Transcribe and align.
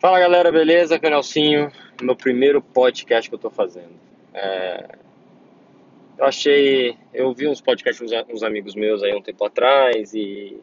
Fala 0.00 0.20
galera, 0.20 0.52
beleza? 0.52 0.94
Aqui 0.94 1.08
é 1.08 1.70
meu 2.00 2.14
primeiro 2.14 2.62
podcast 2.62 3.28
que 3.28 3.34
eu 3.34 3.38
tô 3.38 3.50
fazendo. 3.50 3.98
É, 4.32 4.90
eu 6.16 6.24
achei, 6.24 6.96
eu 7.12 7.34
vi 7.34 7.48
uns 7.48 7.60
podcasts 7.60 8.00
uns, 8.00 8.12
uns 8.32 8.44
amigos 8.44 8.76
meus 8.76 9.02
aí 9.02 9.12
um 9.12 9.20
tempo 9.20 9.44
atrás 9.44 10.14
e 10.14 10.56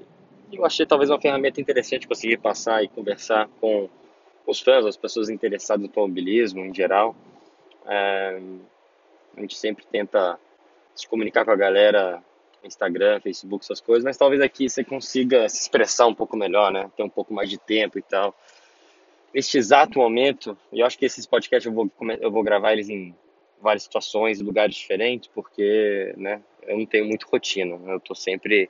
eu 0.54 0.63
achei 0.63 0.86
talvez 0.86 1.10
uma 1.10 1.20
ferramenta 1.20 1.60
interessante 1.60 2.08
conseguir 2.08 2.38
passar 2.38 2.82
e 2.82 2.88
conversar 2.88 3.49
com 3.60 3.90
os 4.48 4.62
fãs, 4.62 4.85
as 4.85 4.96
pessoas 4.96 5.29
interessadas 5.29 5.81
no 5.81 5.90
automobilismo 5.90 6.62
em 6.62 6.74
geral. 6.74 7.13
É, 7.88 8.40
a 9.36 9.42
gente 9.42 9.58
sempre 9.58 9.86
tenta 9.86 10.40
se 10.96 11.06
comunicar 11.10 11.44
com 11.44 11.52
a 11.52 11.58
galera 11.58 12.24
Instagram, 12.63 13.20
Facebook, 13.20 13.65
essas 13.65 13.81
coisas, 13.81 14.06
mas 14.06 14.15
talvez 14.15 14.42
aqui 14.42 14.70
você 14.70 14.81
consiga 14.81 15.49
se 15.49 15.60
expressar 15.60 16.08
um 16.08 16.16
pouco 16.16 16.38
melhor, 16.38 16.72
né? 16.72 16.90
Ter 16.95 17.04
um 17.04 17.09
pouco 17.09 17.34
mais 17.34 17.49
de 17.49 17.58
tempo 17.58 17.99
e 17.99 18.02
tal 18.02 18.34
neste 19.35 19.57
exato 19.57 19.99
momento, 19.99 20.57
e 20.71 20.80
eu 20.80 20.85
acho 20.85 20.98
que 20.98 21.05
esses 21.05 21.25
podcasts 21.25 21.66
eu 21.66 21.73
vou, 21.73 21.91
eu 22.21 22.31
vou 22.31 22.41
gravar 22.41 22.71
eles 22.71 22.88
em 22.88 23.13
várias 23.61 23.84
situações, 23.84 24.39
lugares 24.39 24.75
diferentes, 24.75 25.30
porque 25.34 26.13
né, 26.16 26.41
eu 26.63 26.77
não 26.77 26.85
tenho 26.85 27.05
muito 27.05 27.27
rotina. 27.30 27.77
Eu 27.85 27.98
estou 27.98 28.16
sempre 28.16 28.70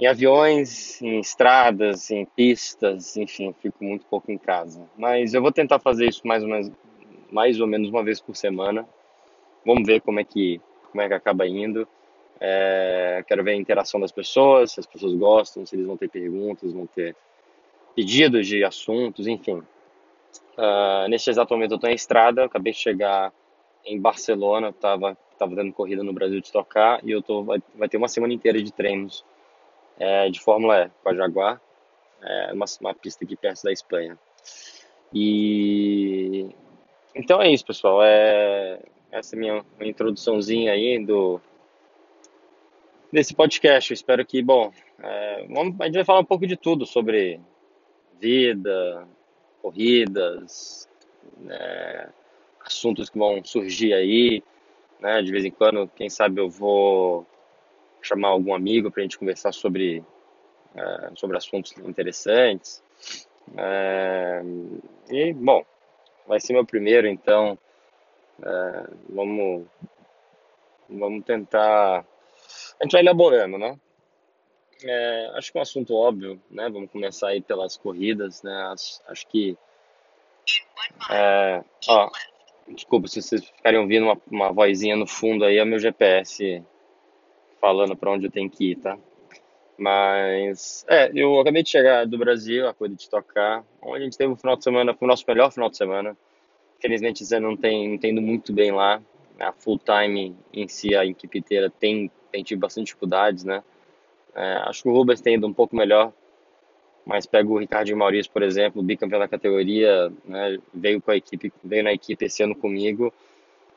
em 0.00 0.06
aviões, 0.06 1.00
em 1.00 1.20
estradas, 1.20 2.10
em 2.10 2.24
pistas, 2.24 3.16
enfim, 3.16 3.54
fico 3.62 3.84
muito 3.84 4.04
pouco 4.06 4.32
em 4.32 4.38
casa. 4.38 4.90
Mas 4.98 5.34
eu 5.34 5.40
vou 5.40 5.52
tentar 5.52 5.78
fazer 5.78 6.08
isso 6.08 6.26
mais 6.26 6.42
ou 6.42 6.48
menos, 6.48 6.72
mais 7.30 7.60
ou 7.60 7.68
menos 7.68 7.90
uma 7.90 8.02
vez 8.02 8.20
por 8.20 8.34
semana. 8.34 8.88
Vamos 9.64 9.86
ver 9.86 10.00
como 10.00 10.18
é 10.18 10.24
que, 10.24 10.60
como 10.90 11.00
é 11.00 11.06
que 11.06 11.14
acaba 11.14 11.46
indo. 11.46 11.86
É, 12.40 13.22
quero 13.28 13.44
ver 13.44 13.52
a 13.52 13.56
interação 13.56 14.00
das 14.00 14.10
pessoas, 14.10 14.72
se 14.72 14.80
as 14.80 14.86
pessoas 14.86 15.14
gostam, 15.14 15.64
se 15.64 15.76
eles 15.76 15.86
vão 15.86 15.96
ter 15.96 16.08
perguntas, 16.08 16.72
vão 16.72 16.88
ter 16.88 17.14
pedidos 17.94 18.46
de 18.46 18.64
assuntos, 18.64 19.26
enfim. 19.26 19.62
Uh, 20.56 21.08
neste 21.08 21.30
exato 21.30 21.52
momento 21.54 21.72
eu 21.72 21.76
estou 21.76 21.90
em 21.90 21.94
estrada, 21.94 22.44
acabei 22.44 22.72
de 22.72 22.78
chegar 22.78 23.32
em 23.84 24.00
Barcelona, 24.00 24.68
estava 24.68 25.16
tava 25.38 25.56
dando 25.56 25.72
corrida 25.72 26.04
no 26.04 26.12
Brasil 26.12 26.40
de 26.40 26.52
tocar 26.52 27.00
e 27.04 27.10
eu 27.10 27.20
tô 27.20 27.42
vai, 27.42 27.60
vai 27.74 27.88
ter 27.88 27.96
uma 27.96 28.06
semana 28.06 28.32
inteira 28.32 28.62
de 28.62 28.72
treinos 28.72 29.24
é, 29.98 30.30
de 30.30 30.38
Fórmula 30.38 30.84
E 30.84 30.90
com 31.02 31.08
a 31.08 31.14
Jaguar, 31.14 31.60
é 32.22 32.52
uma, 32.52 32.66
uma 32.80 32.94
pista 32.94 33.24
aqui 33.24 33.34
perto 33.34 33.62
da 33.64 33.72
Espanha. 33.72 34.16
E 35.12 36.48
então 37.14 37.42
é 37.42 37.50
isso, 37.50 37.66
pessoal. 37.66 38.02
É 38.02 38.78
essa 39.10 39.36
é 39.36 39.38
minha 39.38 39.62
introduçãozinha 39.80 40.72
aí 40.72 41.04
do 41.04 41.40
desse 43.12 43.34
podcast. 43.34 43.90
Eu 43.90 43.94
espero 43.94 44.24
que, 44.24 44.42
bom, 44.42 44.72
é, 44.98 45.46
vamos, 45.50 45.78
a 45.80 45.84
gente 45.84 45.96
vai 45.96 46.04
falar 46.04 46.20
um 46.20 46.24
pouco 46.24 46.46
de 46.46 46.56
tudo 46.56 46.86
sobre 46.86 47.38
vida, 48.22 49.08
corridas, 49.60 50.88
né, 51.38 52.08
assuntos 52.64 53.10
que 53.10 53.18
vão 53.18 53.44
surgir 53.44 53.92
aí, 53.92 54.44
né, 55.00 55.20
de 55.20 55.32
vez 55.32 55.44
em 55.44 55.50
quando, 55.50 55.88
quem 55.88 56.08
sabe 56.08 56.40
eu 56.40 56.48
vou 56.48 57.26
chamar 58.00 58.28
algum 58.28 58.54
amigo 58.54 58.92
para 58.92 59.00
a 59.00 59.02
gente 59.02 59.18
conversar 59.18 59.52
sobre, 59.52 60.04
é, 60.76 61.10
sobre 61.16 61.36
assuntos 61.36 61.76
interessantes. 61.78 62.80
É, 63.56 64.42
e, 65.10 65.32
bom, 65.32 65.64
vai 66.24 66.38
ser 66.38 66.52
meu 66.52 66.64
primeiro, 66.64 67.08
então 67.08 67.58
é, 68.40 68.86
vamos, 69.08 69.66
vamos 70.88 71.24
tentar. 71.24 72.04
A 72.80 72.84
gente 72.84 72.92
vai 72.92 73.00
elaborando, 73.00 73.58
né? 73.58 73.76
É, 74.84 75.30
acho 75.34 75.52
que 75.52 75.58
é 75.58 75.60
um 75.60 75.62
assunto 75.62 75.94
óbvio, 75.94 76.40
né? 76.50 76.68
Vamos 76.68 76.90
começar 76.90 77.28
aí 77.28 77.40
pelas 77.40 77.76
corridas, 77.76 78.42
né? 78.42 78.74
Acho, 79.06 79.26
que. 79.28 79.56
É, 81.10 81.62
ó, 81.88 82.10
desculpa 82.68 83.08
se 83.08 83.22
vocês 83.22 83.44
ficarem 83.44 83.80
ouvindo 83.80 84.04
uma, 84.04 84.20
uma 84.30 84.52
vozinha 84.52 84.96
no 84.96 85.06
fundo 85.06 85.44
aí, 85.44 85.58
é 85.58 85.64
meu 85.64 85.78
GPS 85.78 86.62
falando 87.60 87.96
para 87.96 88.10
onde 88.10 88.26
eu 88.26 88.30
tenho 88.30 88.50
que 88.50 88.72
ir, 88.72 88.76
tá? 88.76 88.98
Mas, 89.78 90.84
é, 90.88 91.10
eu 91.14 91.40
acabei 91.40 91.62
de 91.62 91.70
chegar 91.70 92.06
do 92.06 92.18
Brasil, 92.18 92.68
a 92.68 92.74
coisa 92.74 92.94
de 92.94 93.08
tocar, 93.08 93.64
onde 93.80 94.02
a 94.02 94.04
gente 94.04 94.18
teve 94.18 94.32
um 94.32 94.36
final 94.36 94.56
de 94.56 94.64
semana, 94.64 94.94
foi 94.94 95.06
o 95.06 95.08
nosso 95.08 95.24
melhor 95.26 95.50
final 95.50 95.70
de 95.70 95.76
semana. 95.76 96.16
Infelizmente, 96.78 97.24
você 97.24 97.38
não 97.38 97.56
tem, 97.56 97.98
não 98.12 98.22
muito 98.22 98.52
bem 98.52 98.72
lá. 98.72 99.00
A 99.40 99.52
full 99.52 99.78
time 99.78 100.36
em 100.52 100.68
si, 100.68 100.94
a 100.94 101.06
equipe 101.06 101.38
inteira 101.38 101.70
tem, 101.70 102.10
tem 102.30 102.42
tido 102.42 102.58
bastante 102.58 102.86
dificuldades, 102.86 103.44
né? 103.44 103.62
É, 104.34 104.62
acho 104.66 104.82
que 104.82 104.88
o 104.88 104.92
Rubens 104.92 105.20
tem 105.20 105.34
ido 105.34 105.46
um 105.46 105.52
pouco 105.52 105.76
melhor, 105.76 106.12
mas 107.04 107.26
pega 107.26 107.48
o 107.48 107.58
Ricardo 107.58 107.96
Maurício, 107.96 108.32
por 108.32 108.42
exemplo, 108.42 108.82
bicampeão 108.82 109.18
da 109.18 109.28
categoria, 109.28 110.12
né, 110.24 110.58
veio 110.72 111.00
com 111.00 111.10
a 111.10 111.16
equipe, 111.16 111.52
veio 111.62 111.84
na 111.84 111.92
equipe 111.92 112.24
esse 112.24 112.42
ano 112.42 112.54
comigo 112.54 113.12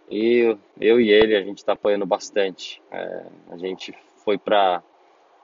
e 0.09 0.55
eu 0.79 0.99
e 0.99 1.11
ele 1.11 1.35
a 1.35 1.41
gente 1.41 1.57
está 1.57 1.73
apoiando 1.73 2.05
bastante. 2.05 2.81
É, 2.91 3.25
a 3.51 3.57
gente 3.57 3.94
foi 4.23 4.38
para 4.38 4.83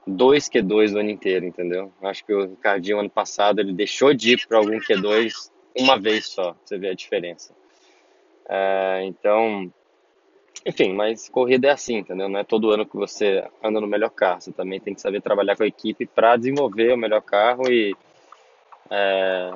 dois 0.06 0.48
Q2 0.48 0.94
o 0.94 0.98
ano 0.98 1.10
inteiro, 1.10 1.46
entendeu? 1.46 1.92
Acho 2.02 2.24
que 2.24 2.32
o 2.32 2.46
Ricardinho 2.46 3.00
ano 3.00 3.10
passado 3.10 3.60
ele 3.60 3.72
deixou 3.72 4.14
de 4.14 4.34
ir 4.34 4.46
para 4.46 4.58
algum 4.58 4.78
Q2 4.78 5.50
uma 5.76 5.98
vez 5.98 6.26
só, 6.26 6.54
você 6.64 6.78
vê 6.78 6.90
a 6.90 6.94
diferença. 6.94 7.54
É, 8.48 9.02
então 9.04 9.72
enfim, 10.64 10.92
mas 10.92 11.28
corrida 11.28 11.68
é 11.68 11.70
assim, 11.70 11.96
entendeu? 11.96 12.28
Não 12.28 12.38
é 12.38 12.44
todo 12.44 12.70
ano 12.70 12.86
que 12.86 12.96
você 12.96 13.48
anda 13.62 13.80
no 13.80 13.86
melhor 13.86 14.10
carro. 14.10 14.40
Você 14.40 14.52
também 14.52 14.80
tem 14.80 14.94
que 14.94 15.00
saber 15.00 15.20
trabalhar 15.20 15.56
com 15.56 15.64
a 15.64 15.66
equipe 15.66 16.06
para 16.06 16.36
desenvolver 16.36 16.92
o 16.92 16.96
melhor 16.96 17.22
carro 17.22 17.68
e, 17.68 17.96
é, 18.90 19.50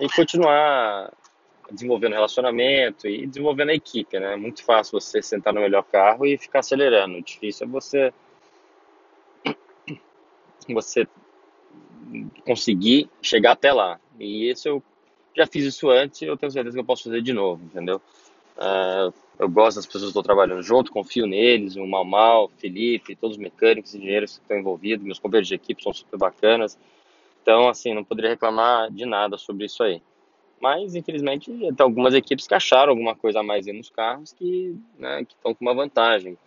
e 0.00 0.08
continuar 0.08 1.12
desenvolvendo 1.70 2.14
relacionamento 2.14 3.06
e 3.06 3.26
desenvolvendo 3.26 3.70
a 3.70 3.74
equipe, 3.74 4.18
né? 4.18 4.34
É 4.34 4.36
muito 4.36 4.64
fácil 4.64 5.00
você 5.00 5.22
sentar 5.22 5.52
no 5.52 5.60
melhor 5.60 5.84
carro 5.84 6.26
e 6.26 6.36
ficar 6.36 6.60
acelerando. 6.60 7.16
O 7.16 7.22
difícil 7.22 7.66
é 7.66 7.70
você 7.70 8.12
você 10.68 11.06
conseguir 12.44 13.08
chegar 13.22 13.52
até 13.52 13.72
lá. 13.72 14.00
E 14.18 14.50
isso 14.50 14.68
eu 14.68 14.82
já 15.36 15.46
fiz 15.46 15.64
isso 15.64 15.90
antes 15.90 16.22
eu 16.22 16.36
tenho 16.36 16.50
certeza 16.50 16.76
que 16.76 16.80
eu 16.80 16.84
posso 16.84 17.04
fazer 17.04 17.22
de 17.22 17.32
novo, 17.32 17.64
entendeu? 17.64 18.00
Uh, 18.56 19.12
eu 19.38 19.48
gosto 19.48 19.76
das 19.76 19.86
pessoas 19.86 20.04
que 20.04 20.08
estou 20.08 20.22
trabalhando 20.22 20.62
junto, 20.62 20.92
confio 20.92 21.26
neles, 21.26 21.76
o 21.76 21.86
Mal 21.86 22.04
Mal, 22.04 22.48
Felipe, 22.56 23.16
todos 23.16 23.36
os 23.36 23.42
mecânicos 23.42 23.92
e 23.92 23.98
engenheiros 23.98 24.36
que 24.36 24.42
estão 24.42 24.56
envolvidos, 24.56 25.04
meus 25.04 25.18
companheiros 25.18 25.48
de 25.48 25.54
equipe 25.54 25.82
são 25.82 25.92
super 25.92 26.16
bacanas. 26.16 26.78
Então, 27.42 27.68
assim, 27.68 27.92
não 27.92 28.04
poderia 28.04 28.30
reclamar 28.30 28.90
de 28.90 29.04
nada 29.04 29.36
sobre 29.36 29.66
isso 29.66 29.82
aí. 29.82 30.00
Mas, 30.60 30.94
infelizmente, 30.94 31.50
tem 31.50 31.74
algumas 31.80 32.14
equipes 32.14 32.46
que 32.46 32.54
acharam 32.54 32.90
alguma 32.90 33.14
coisa 33.14 33.40
a 33.40 33.42
mais 33.42 33.66
nos 33.66 33.90
carros 33.90 34.32
que 34.32 34.74
né, 34.98 35.22
estão 35.22 35.54
com 35.54 35.64
uma 35.64 35.74
vantagem. 35.74 36.38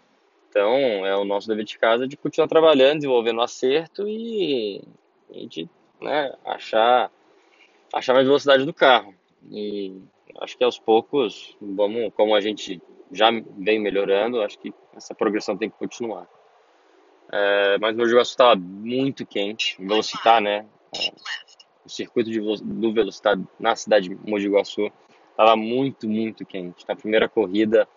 Então, 0.49 1.05
é 1.05 1.15
o 1.15 1.25
nosso 1.25 1.47
dever 1.47 1.65
de 1.65 1.77
casa 1.77 2.07
de 2.07 2.17
continuar 2.17 2.47
trabalhando, 2.47 2.95
desenvolvendo 2.95 3.37
o 3.37 3.43
acerto 3.43 4.07
e, 4.07 4.81
e 5.31 5.45
de 5.45 5.69
né, 6.01 6.33
achar, 6.45 7.11
achar 7.93 8.13
mais 8.13 8.25
velocidade 8.25 8.65
do 8.65 8.73
carro. 8.73 9.13
E 9.51 10.01
acho 10.39 10.57
que 10.57 10.63
aos 10.63 10.79
poucos, 10.79 11.55
vamos, 11.61 12.11
como 12.15 12.35
a 12.35 12.41
gente 12.41 12.81
já 13.11 13.29
vem 13.57 13.79
melhorando, 13.79 14.41
acho 14.41 14.59
que 14.59 14.73
essa 14.95 15.15
progressão 15.15 15.57
tem 15.57 15.69
que 15.69 15.77
continuar. 15.77 16.27
É, 17.31 17.77
mas 17.79 17.95
meu 17.95 18.07
jogo 18.07 18.21
estava 18.21 18.55
muito 18.55 19.25
quente, 19.25 19.75
Velocitar, 19.79 20.41
né? 20.41 20.65
O 21.85 21.89
circuito 21.89 22.29
de, 22.29 22.39
do 22.39 22.93
Velocitar 22.93 23.37
na 23.59 23.75
cidade 23.75 24.09
de 24.09 24.29
Mogi 24.29 24.47
Guaçu 24.47 24.91
estava 25.31 25.55
muito, 25.55 26.07
muito 26.07 26.45
quente. 26.45 26.85
Na 26.87 26.95
primeira 26.95 27.29
corrida, 27.29 27.87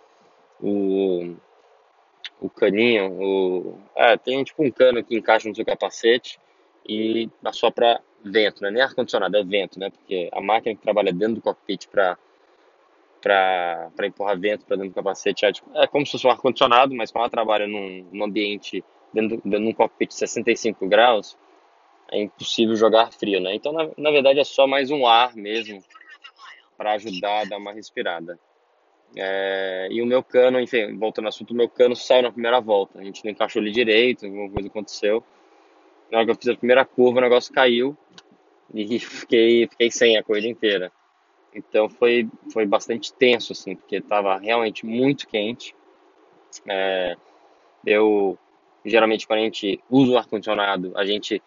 o, 0.60 1.34
o 2.40 2.50
caninho, 2.50 3.12
o, 3.12 3.78
é, 3.94 4.16
tem 4.16 4.42
tipo 4.44 4.62
um 4.62 4.70
cano 4.70 5.02
que 5.02 5.16
encaixa 5.16 5.48
no 5.48 5.54
seu 5.54 5.64
capacete 5.64 6.38
e 6.86 7.28
assopra 7.44 8.00
vento, 8.24 8.62
né? 8.62 8.70
nem 8.70 8.82
ar-condicionado, 8.82 9.36
é 9.36 9.44
vento, 9.44 9.78
né? 9.78 9.90
Porque 9.90 10.28
a 10.32 10.40
máquina 10.40 10.74
que 10.74 10.82
trabalha 10.82 11.12
dentro 11.12 11.36
do 11.36 11.40
cockpit 11.40 11.86
para 11.88 12.16
para 13.20 14.06
empurrar 14.06 14.38
vento 14.38 14.64
para 14.64 14.76
dentro 14.76 14.92
do 14.92 14.94
capacete. 14.94 15.44
É, 15.44 15.52
tipo, 15.52 15.70
é 15.74 15.86
como 15.86 16.06
se 16.06 16.12
fosse 16.12 16.26
um 16.26 16.30
ar-condicionado, 16.30 16.94
mas 16.94 17.10
como 17.10 17.22
ela 17.22 17.30
trabalha 17.30 17.66
num, 17.66 18.08
num 18.10 18.24
ambiente 18.24 18.82
dentro, 19.12 19.40
dentro 19.44 19.60
de 19.60 19.68
um 19.68 19.74
cockpit 19.74 20.08
de 20.08 20.14
65 20.14 20.88
graus, 20.88 21.36
é 22.10 22.22
impossível 22.22 22.74
jogar 22.74 23.12
frio, 23.12 23.40
né? 23.40 23.54
Então, 23.54 23.72
na, 23.72 23.90
na 23.96 24.10
verdade, 24.10 24.40
é 24.40 24.44
só 24.44 24.66
mais 24.66 24.90
um 24.90 25.06
ar 25.06 25.36
mesmo 25.36 25.82
para 26.76 26.92
ajudar 26.92 27.42
a 27.42 27.44
dar 27.44 27.58
uma 27.58 27.72
respirada. 27.72 28.38
É, 29.16 29.88
e 29.90 30.00
o 30.00 30.06
meu 30.06 30.22
cano, 30.22 30.60
enfim, 30.60 30.96
voltando 30.96 31.26
ao 31.26 31.30
assunto, 31.30 31.50
o 31.50 31.56
meu 31.56 31.68
cano 31.68 31.94
saiu 31.94 32.22
na 32.22 32.32
primeira 32.32 32.60
volta. 32.60 32.98
A 32.98 33.04
gente 33.04 33.24
não 33.24 33.30
encaixou 33.30 33.60
ele 33.60 33.70
direito, 33.70 34.24
alguma 34.24 34.50
coisa 34.50 34.68
aconteceu. 34.68 35.22
Na 36.10 36.18
hora 36.18 36.26
que 36.26 36.32
eu 36.32 36.36
fiz 36.36 36.48
a 36.48 36.56
primeira 36.56 36.84
curva, 36.84 37.18
o 37.18 37.22
negócio 37.22 37.52
caiu 37.52 37.96
e 38.74 38.98
fiquei, 38.98 39.66
fiquei 39.66 39.90
sem 39.90 40.16
a 40.16 40.22
corrida 40.22 40.48
inteira. 40.48 40.92
Então 41.54 41.88
foi, 41.88 42.28
foi 42.52 42.64
bastante 42.64 43.12
tenso, 43.12 43.52
assim, 43.52 43.74
porque 43.74 43.96
estava 43.96 44.36
realmente 44.38 44.86
muito 44.86 45.26
quente. 45.26 45.74
É, 46.66 47.16
eu, 47.84 48.38
geralmente, 48.84 49.26
quando 49.26 49.40
a 49.40 49.44
gente 49.44 49.82
usa 49.90 50.12
o 50.12 50.18
ar-condicionado, 50.18 50.92
a 50.96 51.04
gente, 51.04 51.42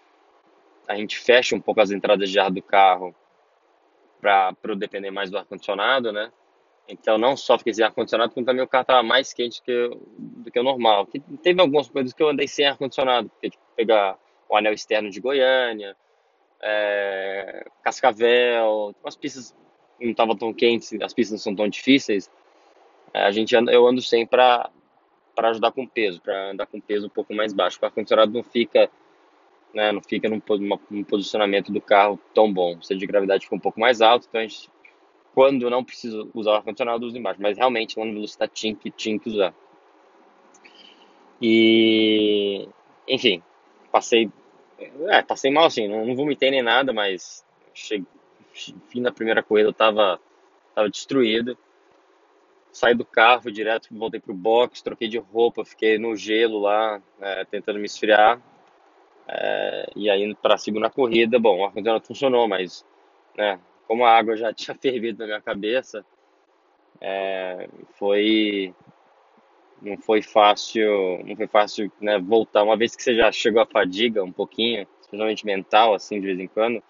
a 0.87 0.95
gente 0.95 1.17
fecha 1.17 1.55
um 1.55 1.61
pouco 1.61 1.79
as 1.79 1.91
entradas 1.91 2.29
de 2.29 2.39
ar 2.39 2.51
do 2.51 2.61
carro 2.61 3.15
para 4.19 4.55
eu 4.63 4.75
depender 4.75 5.11
mais 5.11 5.29
do 5.29 5.37
ar-condicionado, 5.37 6.11
né? 6.11 6.31
Então 6.87 7.17
não 7.17 7.37
só 7.37 7.57
fiquei 7.57 7.73
sem 7.73 7.85
ar-condicionado, 7.85 8.33
como 8.33 8.45
também 8.45 8.63
o 8.63 8.67
carro 8.67 8.83
estava 8.83 9.03
mais 9.03 9.33
quente 9.33 9.61
que, 9.61 9.89
do 10.17 10.51
que 10.51 10.59
o 10.59 10.63
normal. 10.63 11.07
Teve 11.41 11.61
algumas 11.61 11.89
coisas 11.89 12.13
que 12.13 12.21
eu 12.21 12.29
andei 12.29 12.47
sem 12.47 12.65
ar-condicionado, 12.65 13.29
porque 13.29 13.51
tipo, 13.51 13.63
pegar 13.75 14.17
o 14.49 14.55
anel 14.57 14.73
externo 14.73 15.09
de 15.09 15.21
Goiânia, 15.21 15.95
é, 16.63 17.65
Cascavel, 17.83 18.95
as 19.03 19.15
pistas 19.15 19.55
não 19.99 20.11
estavam 20.11 20.35
tão 20.35 20.53
quentes, 20.53 20.93
as 21.01 21.13
pistas 21.13 21.33
não 21.33 21.43
são 21.43 21.55
tão 21.55 21.67
difíceis. 21.67 22.31
É, 23.13 23.23
a 23.23 23.31
gente 23.31 23.55
anda, 23.55 23.71
eu 23.71 23.85
ando 23.85 24.01
sem 24.01 24.25
para 24.25 24.69
para 25.35 25.49
ajudar 25.49 25.71
com 25.71 25.87
peso, 25.87 26.21
para 26.21 26.51
andar 26.51 26.67
com 26.67 26.79
peso 26.79 27.07
um 27.07 27.09
pouco 27.09 27.33
mais 27.33 27.53
baixo. 27.53 27.79
O 27.81 27.85
ar-condicionado 27.85 28.31
não 28.31 28.43
fica, 28.43 28.89
né, 29.73 29.91
não 29.91 30.01
fica 30.01 30.29
num, 30.29 30.41
num, 30.91 31.03
posicionamento 31.03 31.71
do 31.71 31.81
carro 31.81 32.19
tão 32.35 32.53
bom. 32.53 32.77
O 32.77 32.83
centro 32.83 32.99
de 32.99 33.07
gravidade 33.07 33.43
fica 33.43 33.55
um 33.55 33.59
pouco 33.59 33.79
mais 33.79 33.99
alto, 33.99 34.27
então 34.29 34.41
a 34.41 34.43
gente, 34.43 34.69
quando 35.33 35.69
não 35.71 35.83
precisa 35.83 36.27
usar 36.35 36.51
o 36.51 36.55
ar-condicionado, 36.55 37.05
usa 37.05 37.17
embaixo. 37.17 37.41
Mas 37.41 37.57
realmente, 37.57 37.97
lá 37.97 38.05
no 38.05 38.13
velocidade 38.13 38.51
tinha 38.53 38.75
que, 38.75 38.91
tinha 38.91 39.17
que 39.17 39.29
usar. 39.29 39.53
E, 41.41 42.69
enfim, 43.07 43.41
passei, 43.91 44.29
é, 45.07 45.21
passei 45.21 45.51
mal 45.51 45.65
assim, 45.65 45.87
não, 45.87 46.05
não 46.05 46.15
vomitei 46.15 46.51
nem 46.51 46.61
nada, 46.61 46.93
mas 46.93 47.45
cheguei, 47.73 48.07
fim 48.53 49.01
da 49.01 49.11
primeira 49.11 49.43
corrida 49.43 49.69
eu 49.69 49.73
tava, 49.73 50.19
tava 50.75 50.89
destruído 50.89 51.57
saí 52.73 52.95
do 52.95 53.05
carro, 53.05 53.51
direto, 53.51 53.87
voltei 53.91 54.19
pro 54.19 54.33
box, 54.33 54.81
troquei 54.81 55.07
de 55.07 55.19
roupa, 55.19 55.63
fiquei 55.63 55.99
no 55.99 56.15
gelo 56.15 56.59
lá, 56.59 56.99
é, 57.21 57.45
tentando 57.45 57.77
me 57.77 57.85
esfriar. 57.85 58.41
É, 59.27 59.89
e 59.95 60.09
aí 60.09 60.35
para 60.35 60.57
segunda 60.57 60.89
corrida, 60.89 61.39
bom, 61.39 61.59
o 61.59 61.65
ar-condicionado 61.65 62.05
funcionou, 62.05 62.47
mas 62.47 62.83
né, 63.37 63.59
como 63.87 64.03
a 64.03 64.11
água 64.11 64.35
já 64.35 64.51
tinha 64.51 64.75
fervido 64.75 65.19
na 65.19 65.25
minha 65.27 65.41
cabeça, 65.41 66.03
é, 66.99 67.69
foi 67.93 68.73
não 69.81 69.97
foi 69.97 70.21
fácil, 70.21 71.23
não 71.25 71.35
foi 71.35 71.47
fácil 71.47 71.91
né, 71.99 72.19
voltar. 72.19 72.63
Uma 72.63 72.77
vez 72.77 72.95
que 72.95 73.03
você 73.03 73.15
já 73.15 73.31
chegou 73.31 73.61
à 73.61 73.65
fadiga 73.65 74.23
um 74.23 74.31
pouquinho, 74.31 74.87
especialmente 75.01 75.45
mental, 75.45 75.93
assim, 75.93 76.19
de 76.19 76.27
vez 76.27 76.39
em 76.39 76.47
quando, 76.47 76.81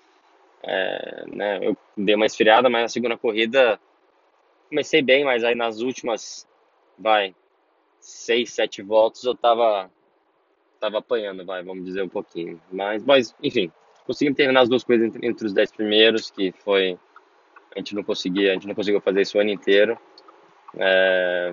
é, 0.63 1.25
né, 1.27 1.59
eu 1.61 1.75
dei 1.97 2.15
uma 2.15 2.25
esfriada, 2.25 2.69
mas 2.69 2.83
na 2.83 2.87
segunda 2.87 3.17
corrida 3.17 3.79
comecei 4.69 5.01
bem, 5.01 5.23
mas 5.23 5.43
aí 5.43 5.55
nas 5.55 5.81
últimas, 5.81 6.47
vai, 6.97 7.35
seis, 7.99 8.51
sete 8.53 8.81
voltas 8.81 9.23
eu 9.23 9.35
tava, 9.35 9.89
tava 10.79 10.99
apanhando, 10.99 11.45
vai, 11.45 11.63
vamos 11.63 11.85
dizer 11.85 12.01
um 12.03 12.09
pouquinho. 12.09 12.61
Mas, 12.71 13.03
mas 13.03 13.35
enfim, 13.41 13.71
conseguimos 14.05 14.37
terminar 14.37 14.61
as 14.61 14.69
duas 14.69 14.83
coisas 14.83 15.07
entre, 15.07 15.27
entre 15.27 15.45
os 15.45 15.53
dez 15.53 15.71
primeiros, 15.71 16.31
que 16.31 16.51
foi, 16.63 16.97
a 17.75 17.79
gente 17.79 17.95
não 17.95 18.03
conseguia, 18.03 18.51
a 18.51 18.53
gente 18.53 18.67
não 18.67 18.75
conseguiu 18.75 19.01
fazer 19.01 19.21
isso 19.21 19.37
o 19.37 19.41
ano 19.41 19.51
inteiro. 19.51 19.97
É, 20.75 21.51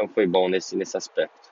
então 0.00 0.08
foi 0.08 0.26
bom 0.26 0.48
nesse, 0.48 0.74
nesse 0.76 0.96
aspecto. 0.96 1.50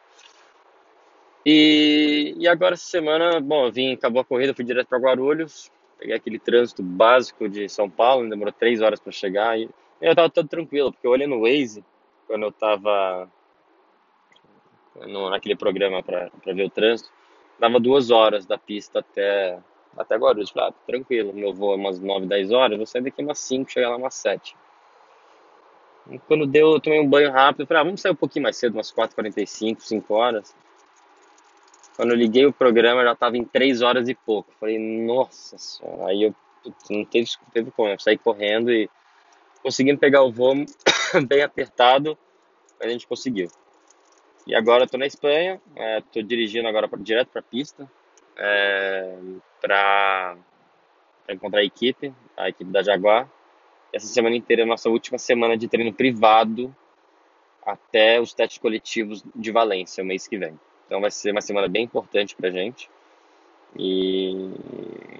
E, 1.44 2.34
e 2.38 2.48
agora 2.48 2.74
essa 2.74 2.84
semana, 2.84 3.40
bom, 3.40 3.66
eu 3.66 3.72
vim, 3.72 3.92
acabou 3.92 4.22
a 4.22 4.24
corrida, 4.24 4.54
fui 4.54 4.64
direto 4.64 4.88
para 4.88 4.98
Guarulhos, 4.98 5.70
peguei 5.98 6.16
aquele 6.16 6.38
trânsito 6.38 6.82
básico 6.82 7.48
de 7.48 7.68
São 7.68 7.88
Paulo, 7.88 8.28
demorou 8.28 8.52
três 8.52 8.80
horas 8.80 9.00
para 9.00 9.12
chegar 9.12 9.58
e 9.58 9.68
eu 10.00 10.14
tava 10.14 10.30
todo 10.30 10.48
tranquilo, 10.48 10.92
porque 10.92 11.06
eu 11.06 11.10
olhei 11.10 11.26
no 11.26 11.42
Waze, 11.42 11.84
quando 12.26 12.44
eu 12.44 12.52
tava 12.52 13.28
no, 15.06 15.30
naquele 15.30 15.56
programa 15.56 16.02
para 16.02 16.30
ver 16.46 16.64
o 16.64 16.70
trânsito, 16.70 17.10
dava 17.58 17.78
duas 17.78 18.10
horas 18.10 18.46
da 18.46 18.56
pista 18.56 19.00
até, 19.00 19.58
até 19.96 20.16
Guarulhos. 20.16 20.50
Falei, 20.50 20.70
ah, 20.70 20.74
tranquilo, 20.86 21.32
meu 21.34 21.52
voo 21.52 21.72
é 21.72 21.76
umas 21.76 22.00
9, 22.00 22.26
10 22.26 22.52
horas, 22.52 22.76
vou 22.76 22.86
sair 22.86 23.02
daqui 23.02 23.22
umas 23.22 23.38
5, 23.40 23.70
chegar 23.70 23.90
lá 23.90 23.96
umas 23.96 24.14
7. 24.14 24.56
Quando 26.26 26.46
deu, 26.46 26.72
eu 26.72 26.80
tomei 26.80 27.00
um 27.00 27.08
banho 27.08 27.30
rápido, 27.30 27.66
falei, 27.66 27.80
ah, 27.80 27.84
vamos 27.84 28.00
sair 28.00 28.12
um 28.12 28.16
pouquinho 28.16 28.44
mais 28.44 28.56
cedo, 28.56 28.74
umas 28.74 28.92
4h45, 28.92 29.80
5 29.80 30.14
horas. 30.14 30.54
Quando 31.96 32.10
eu 32.10 32.16
liguei 32.16 32.46
o 32.46 32.52
programa, 32.52 33.02
já 33.04 33.14
tava 33.14 33.36
em 33.36 33.44
3 33.44 33.82
horas 33.82 34.08
e 34.08 34.14
pouco. 34.14 34.52
Falei, 34.58 34.78
nossa 34.78 35.58
senhora, 35.58 36.06
aí 36.06 36.22
eu 36.22 36.34
não 36.90 37.04
teve, 37.04 37.28
teve 37.52 37.70
como, 37.70 37.88
eu 37.88 37.98
saí 37.98 38.16
correndo 38.16 38.70
e 38.70 38.88
conseguindo 39.62 39.98
pegar 39.98 40.22
o 40.22 40.32
voo 40.32 40.54
bem 41.26 41.42
apertado, 41.42 42.16
mas 42.78 42.88
a 42.88 42.92
gente 42.92 43.06
conseguiu. 43.06 43.48
E 44.46 44.54
agora 44.54 44.84
estou 44.84 44.98
na 44.98 45.06
Espanha, 45.06 45.60
é, 45.76 46.02
dirigindo 46.22 46.68
agora 46.68 46.88
pra, 46.88 46.98
direto 46.98 47.28
para 47.28 47.40
a 47.40 47.44
pista 47.44 47.88
é, 48.38 49.18
para 49.60 50.36
encontrar 51.28 51.60
a 51.60 51.64
equipe, 51.64 52.14
a 52.36 52.48
equipe 52.48 52.70
da 52.70 52.82
Jaguar. 52.82 53.28
Essa 53.92 54.06
semana 54.06 54.36
inteira 54.36 54.62
é 54.62 54.64
a 54.64 54.68
nossa 54.68 54.88
última 54.88 55.18
semana 55.18 55.56
de 55.56 55.68
treino 55.68 55.92
privado 55.92 56.74
até 57.64 58.20
os 58.20 58.32
testes 58.32 58.58
coletivos 58.58 59.24
de 59.34 59.50
Valência, 59.50 60.02
o 60.02 60.06
mês 60.06 60.26
que 60.26 60.38
vem. 60.38 60.58
Então 60.86 61.00
vai 61.00 61.10
ser 61.10 61.32
uma 61.32 61.40
semana 61.40 61.68
bem 61.68 61.84
importante 61.84 62.34
para 62.34 62.48
a 62.48 62.52
gente. 62.52 62.90
E, 63.76 64.50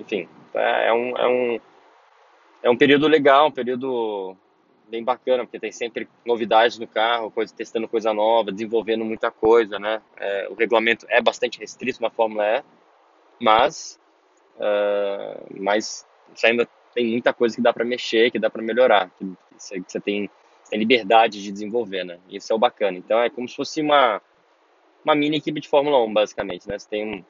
enfim, 0.01 0.29
é, 0.55 0.89
é 0.89 0.93
um, 0.93 1.17
é 1.17 1.29
um 1.29 1.61
é 2.63 2.71
um 2.71 2.77
período 2.77 3.07
legal, 3.07 3.49
um 3.49 3.53
período 3.53 4.37
bem 4.89 5.05
bacana, 5.05 5.45
porque 5.45 5.61
tem 5.61 5.71
sempre 5.71 6.09
novidades 6.25 6.79
no 6.79 6.87
carro, 6.87 7.31
coisa, 7.31 7.55
testando 7.55 7.87
coisa 7.87 8.13
nova, 8.13 8.51
desenvolvendo 8.51 9.05
muita 9.05 9.31
coisa, 9.31 9.79
né? 9.79 10.03
É, 10.17 10.49
o 10.51 10.55
regulamento 10.55 11.07
é 11.09 11.21
bastante 11.21 11.59
restrito 11.59 12.01
na 12.01 12.11
Fórmula 12.11 12.45
E, 12.45 12.65
mas, 13.41 14.01
uh, 14.57 15.61
mas 15.61 16.07
ainda 16.43 16.69
tem 16.95 17.07
muita 17.07 17.33
coisa 17.33 17.55
que 17.55 17.63
dá 17.63 17.73
para 17.73 17.85
mexer, 17.85 18.31
que 18.31 18.39
dá 18.39 18.51
para 18.51 18.63
melhorar, 18.63 19.11
que 19.19 19.33
você, 19.57 20.01
tem, 20.01 20.31
tem, 20.71 20.79
liberdade 20.79 21.43
de 21.43 21.53
desenvolver, 21.53 22.05
né? 22.05 22.19
Isso 22.29 22.53
é 22.53 22.57
o 22.57 22.59
bacana. 22.59 22.99
Então 22.99 23.21
é 23.21 23.31
como 23.31 23.49
se 23.49 23.57
fosse 23.57 23.81
uma, 23.81 24.21
uma 25.05 25.15
mini 25.15 25.39
equipe 25.39 25.61
de 25.61 25.69
Fórmula 25.69 26.03
1, 26.05 26.13
basicamente, 26.13 26.69
né? 26.69 26.79
Você 26.79 26.89
tem 26.89 27.05
um 27.05 27.25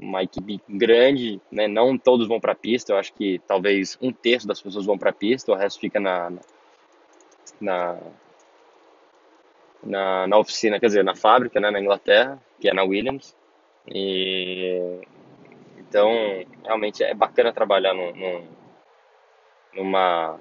uma 0.00 0.22
equipe 0.22 0.60
grande, 0.68 1.40
né? 1.50 1.66
Não 1.66 1.96
todos 1.96 2.28
vão 2.28 2.38
para 2.38 2.52
a 2.52 2.56
pista. 2.56 2.92
Eu 2.92 2.98
acho 2.98 3.12
que 3.14 3.40
talvez 3.46 3.96
um 4.02 4.12
terço 4.12 4.46
das 4.46 4.60
pessoas 4.60 4.84
vão 4.84 4.98
para 4.98 5.10
a 5.10 5.14
pista, 5.14 5.50
o 5.50 5.54
resto 5.54 5.80
fica 5.80 5.98
na, 5.98 6.30
na 7.58 7.98
na, 9.82 10.26
na 10.26 10.38
oficina, 10.38 10.80
quer 10.80 10.86
dizer, 10.86 11.04
na 11.04 11.14
fábrica, 11.14 11.60
né, 11.60 11.70
na 11.70 11.80
Inglaterra, 11.80 12.40
que 12.60 12.68
é 12.68 12.74
na 12.74 12.82
Williams. 12.82 13.36
E 13.86 15.00
então 15.78 16.10
realmente 16.64 17.02
é 17.02 17.14
bacana 17.14 17.52
trabalhar 17.52 17.94
no, 17.94 18.12
no, 18.14 18.42
numa 19.78 20.38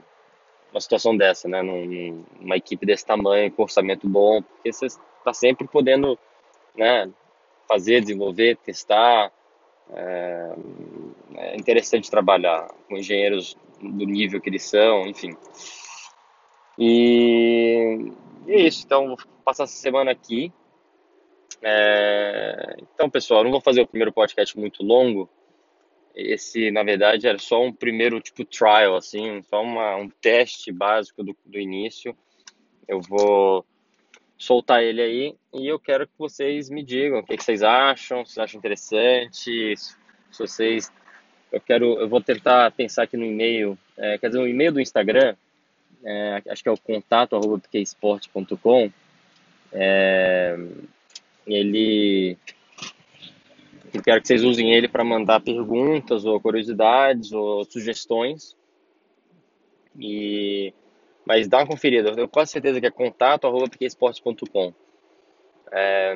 uma 0.71 0.81
situação 0.81 1.15
dessa, 1.15 1.47
né, 1.47 1.61
numa 1.61 2.57
equipe 2.57 2.85
desse 2.85 3.05
tamanho, 3.05 3.51
com 3.51 3.63
orçamento 3.63 4.07
bom, 4.07 4.41
porque 4.41 4.71
você 4.71 4.87
está 4.87 5.33
sempre 5.33 5.67
podendo, 5.67 6.19
né, 6.75 7.09
fazer, 7.67 8.01
desenvolver, 8.01 8.57
testar, 8.57 9.31
é, 9.93 10.55
é 11.35 11.55
interessante 11.55 12.11
trabalhar 12.11 12.67
com 12.87 12.97
engenheiros 12.97 13.57
do 13.81 14.05
nível 14.05 14.41
que 14.41 14.49
eles 14.49 14.63
são, 14.63 15.07
enfim. 15.07 15.35
E, 16.77 18.11
e 18.45 18.51
é 18.51 18.59
isso, 18.61 18.83
então 18.85 19.07
vou 19.07 19.17
passar 19.43 19.63
essa 19.63 19.77
semana 19.77 20.11
aqui. 20.11 20.51
É, 21.61 22.77
então, 22.93 23.09
pessoal, 23.09 23.43
não 23.43 23.51
vou 23.51 23.61
fazer 23.61 23.81
o 23.81 23.87
primeiro 23.87 24.13
podcast 24.13 24.57
muito 24.59 24.83
longo. 24.83 25.29
Esse, 26.17 26.71
na 26.71 26.81
verdade, 26.81 27.27
era 27.27 27.37
só 27.37 27.63
um 27.63 27.71
primeiro 27.71 28.19
tipo 28.19 28.43
trial, 28.43 28.95
assim, 28.95 29.43
só 29.43 29.61
uma, 29.61 29.95
um 29.97 30.09
teste 30.09 30.71
básico 30.71 31.23
do, 31.23 31.37
do 31.45 31.59
início. 31.59 32.17
Eu 32.87 32.99
vou 33.01 33.63
soltar 34.35 34.83
ele 34.83 35.01
aí 35.01 35.35
e 35.53 35.67
eu 35.67 35.79
quero 35.79 36.07
que 36.07 36.13
vocês 36.17 36.69
me 36.69 36.83
digam 36.83 37.19
o 37.19 37.23
que, 37.23 37.37
que 37.37 37.43
vocês 37.43 37.61
acham, 37.61 38.25
se 38.25 38.41
acham 38.41 38.57
interessante, 38.57 39.75
se 39.75 40.37
vocês 40.37 40.91
eu 41.51 41.61
quero 41.61 41.99
eu 41.99 42.07
vou 42.07 42.21
tentar 42.21 42.71
pensar 42.71 43.03
aqui 43.03 43.17
no 43.17 43.25
e-mail 43.25 43.77
é, 43.97 44.17
quer 44.17 44.27
dizer 44.27 44.39
o 44.39 44.47
e-mail 44.47 44.71
do 44.71 44.81
Instagram 44.81 45.35
é, 46.03 46.43
acho 46.49 46.61
que 46.61 46.69
é 46.69 46.71
o 46.71 46.77
contato 46.77 47.35
arroba 47.35 47.61
é, 49.73 50.57
ele 51.47 52.37
eu 53.93 54.01
quero 54.01 54.21
que 54.21 54.27
vocês 54.27 54.43
usem 54.43 54.73
ele 54.73 54.87
para 54.87 55.03
mandar 55.03 55.39
perguntas 55.39 56.25
ou 56.25 56.39
curiosidades 56.39 57.31
ou 57.31 57.65
sugestões 57.65 58.55
e 59.97 60.73
mas 61.25 61.45
dá 61.47 61.57
uma 61.57 61.67
conferida. 61.67 62.09
Eu 62.09 62.15
tenho 62.15 62.27
quase 62.29 62.51
certeza 62.53 62.79
que 62.79 62.87
é 62.87 62.91
contato.piquesportes.com. 62.91 64.73
É, 65.69 66.15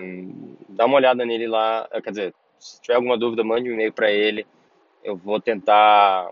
dá 0.69 0.85
uma 0.85 0.95
olhada 0.95 1.25
nele 1.25 1.47
lá. 1.47 1.85
Quer 2.01 2.09
dizer, 2.11 2.35
se 2.57 2.81
tiver 2.81 2.95
alguma 2.95 3.17
dúvida, 3.17 3.43
mande 3.43 3.69
um 3.69 3.73
e-mail 3.73 3.91
para 3.91 4.09
ele. 4.09 4.47
Eu 5.03 5.17
vou 5.17 5.41
tentar 5.41 6.31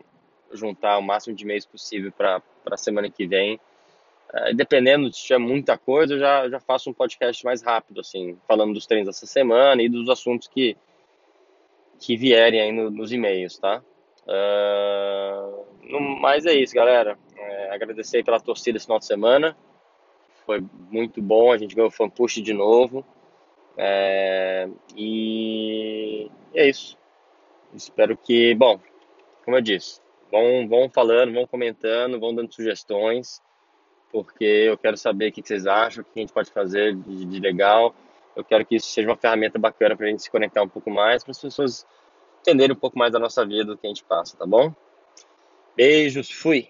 juntar 0.53 0.97
o 0.97 1.01
máximo 1.01 1.35
de 1.35 1.43
e-mails 1.43 1.65
possível 1.65 2.09
para 2.13 2.41
a 2.71 2.77
semana 2.77 3.09
que 3.09 3.27
vem. 3.27 3.59
É, 4.31 4.53
dependendo 4.53 5.11
se 5.11 5.23
tiver 5.23 5.39
muita 5.39 5.77
coisa, 5.77 6.13
eu 6.13 6.19
já, 6.19 6.47
já 6.49 6.59
faço 6.59 6.89
um 6.89 6.93
podcast 6.93 7.43
mais 7.43 7.61
rápido, 7.61 7.99
assim, 7.99 8.37
falando 8.47 8.73
dos 8.73 8.85
treinos 8.85 9.07
dessa 9.07 9.25
semana 9.25 9.81
e 9.81 9.89
dos 9.89 10.07
assuntos 10.07 10.47
que, 10.47 10.77
que 11.99 12.15
vierem 12.15 12.61
aí 12.61 12.71
no, 12.71 12.89
nos 12.89 13.11
e-mails, 13.11 13.57
tá? 13.57 13.83
Uh, 14.25 15.65
no, 15.83 15.99
mas 16.19 16.45
é 16.45 16.53
isso, 16.53 16.73
galera. 16.73 17.17
É, 17.37 17.73
agradecer 17.73 18.23
pela 18.23 18.39
torcida 18.39 18.77
esse 18.77 18.85
final 18.85 18.99
de 18.99 19.05
semana. 19.05 19.57
Foi 20.45 20.63
muito 20.89 21.21
bom. 21.21 21.51
A 21.51 21.57
gente 21.57 21.75
ganhou 21.75 21.89
o 21.89 21.91
fan 21.91 22.09
de 22.41 22.53
novo. 22.53 23.05
É, 23.77 24.67
e 24.95 26.29
é 26.53 26.67
isso. 26.69 26.97
Espero 27.73 28.17
que, 28.17 28.55
bom, 28.55 28.79
como 29.45 29.57
eu 29.57 29.61
disse, 29.61 30.01
vão, 30.31 30.67
vão 30.67 30.89
falando, 30.89 31.33
vão 31.33 31.45
comentando, 31.45 32.19
vão 32.19 32.33
dando 32.33 32.53
sugestões, 32.53 33.41
porque 34.11 34.43
eu 34.43 34.77
quero 34.77 34.97
saber 34.97 35.29
o 35.29 35.31
que 35.31 35.41
vocês 35.41 35.65
acham, 35.67 36.01
o 36.01 36.05
que 36.05 36.19
a 36.19 36.21
gente 36.21 36.33
pode 36.33 36.51
fazer 36.51 36.95
de, 36.95 37.25
de 37.25 37.39
legal. 37.39 37.95
Eu 38.39 38.43
quero 38.43 38.65
que 38.65 38.75
isso 38.75 38.87
seja 38.87 39.07
uma 39.07 39.17
ferramenta 39.17 39.59
bacana 39.59 39.95
para 39.95 40.07
a 40.07 40.09
gente 40.09 40.23
se 40.23 40.31
conectar 40.31 40.63
um 40.63 40.69
pouco 40.69 40.89
mais, 40.89 41.23
para 41.23 41.31
as 41.31 41.41
pessoas 41.41 41.85
entenderem 42.41 42.75
um 42.75 42.79
pouco 42.79 42.97
mais 42.97 43.11
da 43.11 43.19
nossa 43.19 43.45
vida, 43.45 43.65
do 43.65 43.77
que 43.77 43.85
a 43.85 43.89
gente 43.89 44.03
passa, 44.03 44.37
tá 44.37 44.45
bom? 44.45 44.73
Beijos, 45.75 46.31
fui! 46.31 46.69